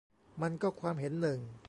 [0.41, 1.39] มันก็ความเห็นหนึ่ง